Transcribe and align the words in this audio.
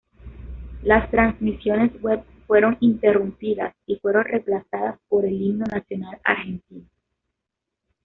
Las 0.81 1.11
transmisiones 1.11 2.01
web 2.01 2.23
fueron 2.47 2.75
interrumpidas 2.79 3.75
y 3.85 3.97
fueron 3.97 4.23
reemplazadas 4.23 4.99
por 5.07 5.25
el 5.25 5.39
himno 5.39 5.65
nacional 5.67 6.19
argentino. 6.23 6.87